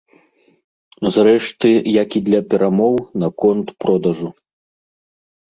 Зрэшты, 1.17 1.69
як 2.03 2.09
і 2.21 2.23
для 2.31 2.41
перамоў 2.55 2.95
наконт 3.25 3.67
продажу. 3.87 4.29